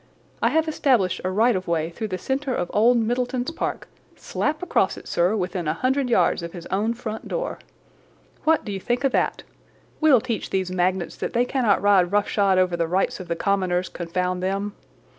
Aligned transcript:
I 0.41 0.49
have 0.49 0.67
established 0.67 1.21
a 1.23 1.29
right 1.29 1.55
of 1.55 1.67
way 1.67 1.91
through 1.91 2.07
the 2.07 2.17
centre 2.17 2.55
of 2.55 2.71
old 2.73 2.97
Middleton's 2.97 3.51
park, 3.51 3.87
slap 4.15 4.63
across 4.63 4.97
it, 4.97 5.07
sir, 5.07 5.35
within 5.35 5.67
a 5.67 5.75
hundred 5.75 6.09
yards 6.09 6.41
of 6.41 6.53
his 6.53 6.65
own 6.71 6.95
front 6.95 7.27
door. 7.27 7.59
What 8.43 8.65
do 8.65 8.71
you 8.71 8.79
think 8.79 9.03
of 9.03 9.11
that? 9.11 9.43
We'll 9.99 10.19
teach 10.19 10.49
these 10.49 10.71
magnates 10.71 11.15
that 11.17 11.33
they 11.33 11.45
cannot 11.45 11.83
ride 11.83 12.11
roughshod 12.11 12.57
over 12.57 12.75
the 12.75 12.87
rights 12.87 13.19
of 13.19 13.27
the 13.27 13.35
commoners, 13.35 13.89
confound 13.89 14.41
them! 14.41 14.73